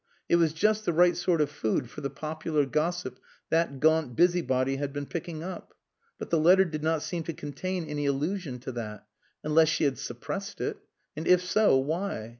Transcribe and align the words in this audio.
It 0.27 0.37
was 0.37 0.51
just 0.51 0.83
the 0.85 0.93
right 0.93 1.15
sort 1.15 1.41
of 1.41 1.51
food 1.51 1.87
for 1.87 2.01
the 2.01 2.09
popular 2.09 2.65
gossip 2.65 3.19
that 3.51 3.79
gaunt 3.79 4.15
busybody 4.15 4.77
had 4.77 4.93
been 4.93 5.05
picking 5.05 5.43
up. 5.43 5.75
But 6.17 6.31
the 6.31 6.39
letter 6.39 6.65
did 6.65 6.81
not 6.81 7.03
seem 7.03 7.21
to 7.25 7.33
contain 7.33 7.85
any 7.85 8.07
allusion 8.07 8.57
to 8.61 8.71
that. 8.71 9.05
Unless 9.43 9.69
she 9.69 9.83
had 9.83 9.99
suppressed 9.99 10.59
it. 10.59 10.77
And, 11.15 11.27
if 11.27 11.43
so, 11.43 11.77
why? 11.77 12.29